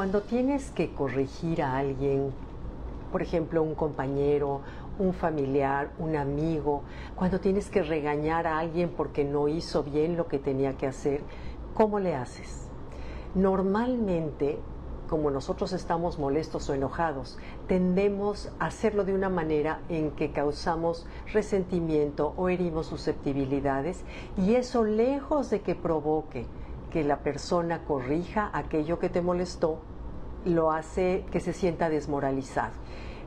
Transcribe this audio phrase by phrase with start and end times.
[0.00, 2.32] Cuando tienes que corregir a alguien,
[3.12, 4.62] por ejemplo, un compañero,
[4.98, 6.84] un familiar, un amigo,
[7.14, 11.20] cuando tienes que regañar a alguien porque no hizo bien lo que tenía que hacer,
[11.74, 12.70] ¿cómo le haces?
[13.34, 14.58] Normalmente,
[15.06, 17.36] como nosotros estamos molestos o enojados,
[17.68, 24.02] tendemos a hacerlo de una manera en que causamos resentimiento o herimos susceptibilidades
[24.38, 26.46] y eso lejos de que provoque
[26.90, 29.78] que la persona corrija aquello que te molestó,
[30.44, 32.72] lo hace que se sienta desmoralizado.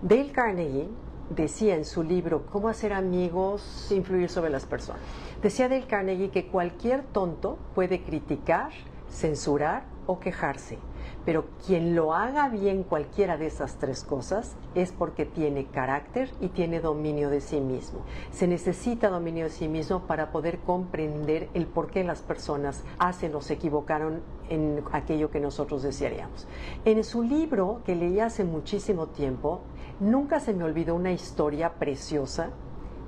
[0.02, 0.89] Dale Carnegie
[1.30, 5.02] decía en su libro Cómo hacer amigos, influir sobre las personas.
[5.41, 8.72] Decía Dale Carnegie que cualquier tonto puede criticar,
[9.09, 10.78] censurar o quejarse,
[11.26, 16.50] pero quien lo haga bien cualquiera de esas tres cosas es porque tiene carácter y
[16.50, 18.02] tiene dominio de sí mismo.
[18.32, 23.34] Se necesita dominio de sí mismo para poder comprender el por qué las personas hacen
[23.36, 26.48] o se equivocaron en aquello que nosotros desearíamos.
[26.86, 29.62] En su libro, que leí hace muchísimo tiempo,
[30.00, 32.50] nunca se me olvidó una historia preciosa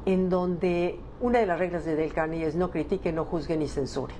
[0.05, 3.67] en donde una de las reglas de Del Carnegie es no critique, no juzgue ni
[3.67, 4.13] censure.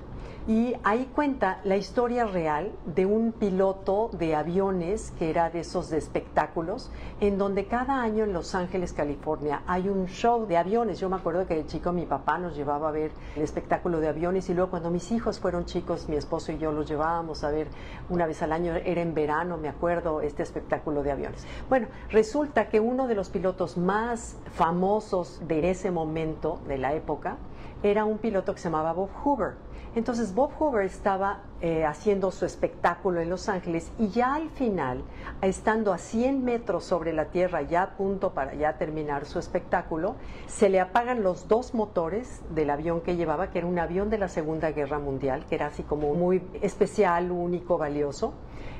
[0.48, 5.90] Y ahí cuenta la historia real de un piloto de aviones que era de esos
[5.90, 11.00] de espectáculos, en donde cada año en Los Ángeles, California, hay un show de aviones.
[11.00, 14.06] Yo me acuerdo que de chico mi papá nos llevaba a ver el espectáculo de
[14.06, 17.50] aviones y luego cuando mis hijos fueron chicos, mi esposo y yo los llevábamos a
[17.50, 17.66] ver
[18.08, 21.44] una vez al año, era en verano, me acuerdo, este espectáculo de aviones.
[21.68, 27.36] Bueno, resulta que uno de los pilotos más famosos de ese momento, de la época,
[27.82, 29.54] era un piloto que se llamaba Bob Hoover.
[29.94, 35.02] Entonces Bob Hoover estaba eh, haciendo su espectáculo en Los Ángeles y ya al final,
[35.40, 40.16] estando a 100 metros sobre la tierra, ya a punto para ya terminar su espectáculo,
[40.46, 44.18] se le apagan los dos motores del avión que llevaba, que era un avión de
[44.18, 48.34] la Segunda Guerra Mundial, que era así como muy especial, único, valioso.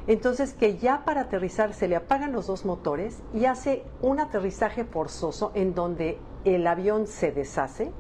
[0.07, 4.85] Entonces que ya para aterrizar se le apagan los dos motores y hace un aterrizaje
[4.85, 7.91] forzoso en donde el avión se deshace,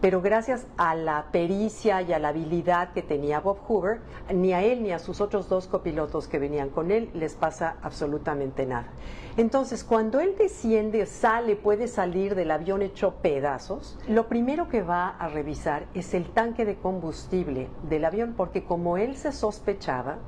[0.00, 4.00] pero gracias a la pericia y a la habilidad que tenía Bob Hoover,
[4.34, 7.76] ni a él ni a sus otros dos copilotos que venían con él les pasa
[7.82, 8.88] absolutamente nada.
[9.36, 15.08] Entonces, cuando él desciende, sale, puede salir del avión hecho pedazos, lo primero que va
[15.08, 20.18] a revisar es el tanque de combustible del avión, porque como él se sospechaba,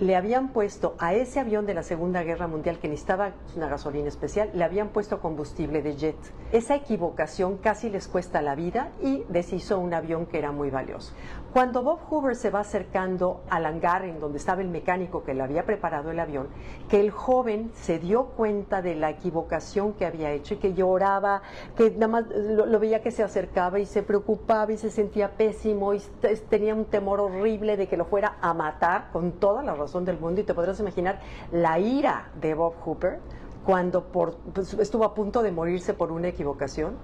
[0.00, 4.08] le habían puesto a ese avión de la Segunda Guerra Mundial que necesitaba una gasolina
[4.08, 6.16] especial, le habían puesto combustible de jet.
[6.52, 11.12] Esa equivocación casi les cuesta la vida y deshizo un avión que era muy valioso.
[11.52, 15.42] Cuando Bob Hoover se va acercando al hangar en donde estaba el mecánico que le
[15.42, 16.48] había preparado el avión,
[16.88, 21.42] que el joven se dio cuenta de la equivocación que había hecho y que lloraba,
[21.76, 25.92] que nada más lo, veía que se acercaba y se preocupaba y se sentía pésimo
[25.92, 26.00] y
[26.48, 30.20] tenía un temor horrible de que lo fuera a matar con toda la razón del
[30.20, 31.18] mundo y te podrás imaginar
[31.50, 33.18] la ira de Bob Hooper
[33.64, 36.94] cuando pues, estuvo a punto de morirse por una equivocación.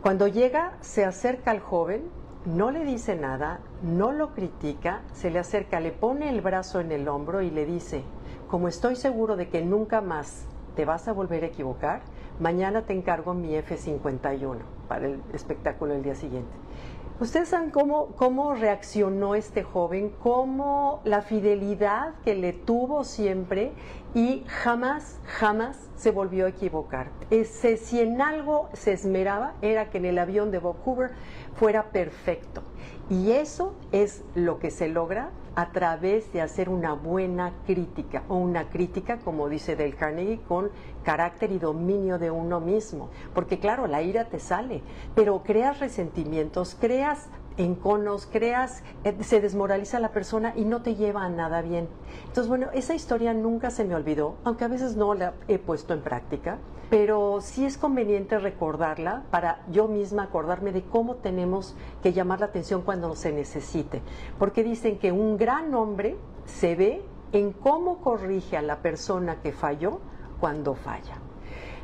[0.00, 2.08] Cuando llega, se acerca al joven,
[2.46, 6.90] no le dice nada, no lo critica, se le acerca, le pone el brazo en
[6.90, 8.02] el hombro y le dice,
[8.48, 12.00] como estoy seguro de que nunca más te vas a volver a equivocar,
[12.40, 14.56] mañana te encargo mi F-51
[14.88, 16.50] para el espectáculo del día siguiente.
[17.22, 23.70] Ustedes saben cómo, cómo reaccionó este joven, cómo la fidelidad que le tuvo siempre
[24.12, 27.10] y jamás, jamás se volvió a equivocar.
[27.30, 31.12] Ese, si en algo se esmeraba era que en el avión de Bob Hoover
[31.54, 32.64] fuera perfecto.
[33.10, 38.36] Y eso es lo que se logra a través de hacer una buena crítica o
[38.36, 40.70] una crítica, como dice Del Carnegie, con
[41.02, 43.10] carácter y dominio de uno mismo.
[43.34, 44.82] Porque claro, la ira te sale,
[45.14, 51.24] pero creas resentimientos, creas enconos, creas, eh, se desmoraliza la persona y no te lleva
[51.24, 51.88] a nada bien.
[52.20, 55.94] Entonces, bueno, esa historia nunca se me olvidó, aunque a veces no la he puesto
[55.94, 56.58] en práctica,
[56.90, 62.46] pero sí es conveniente recordarla para yo misma acordarme de cómo tenemos que llamar la
[62.46, 64.02] atención cuando se necesite.
[64.38, 67.02] Porque dicen que un gran hombre se ve
[67.32, 70.00] en cómo corrige a la persona que falló
[70.38, 71.31] cuando falla.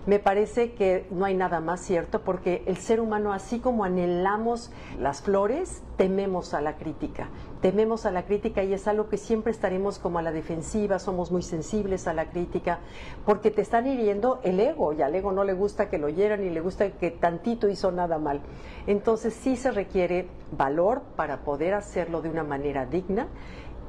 [0.06, 4.70] Me parece que no hay nada más cierto porque el ser humano, así como anhelamos
[4.98, 7.28] las flores, tememos a la crítica.
[7.60, 11.30] Tememos a la crítica y es algo que siempre estaremos como a la defensiva, somos
[11.30, 12.78] muy sensibles a la crítica,
[13.26, 16.42] porque te están hiriendo el ego y al ego no le gusta que lo hieran
[16.44, 18.40] y le gusta que tantito hizo nada mal.
[18.86, 23.28] Entonces sí se requiere valor para poder hacerlo de una manera digna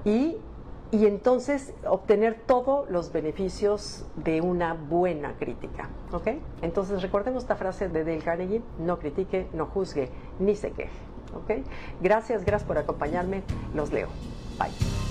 [0.03, 0.38] y
[0.91, 5.89] y entonces obtener todos los beneficios de una buena crítica.
[6.12, 6.27] ¿ok?
[6.62, 10.09] Entonces recordemos esta frase de Dale Carnegie, no critique, no juzgue,
[10.39, 10.89] ni se queje.
[11.36, 11.65] ¿ok?
[12.01, 13.44] Gracias, gracias por acompañarme,
[13.74, 14.07] los leo.
[14.57, 15.08] Bye.